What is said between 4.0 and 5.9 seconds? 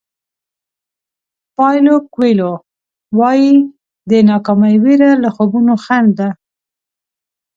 د ناکامۍ وېره له خوبونو